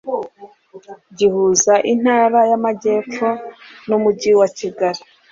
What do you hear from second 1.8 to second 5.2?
Intara y’Amajyepfo n’Umujyi wa Kigali.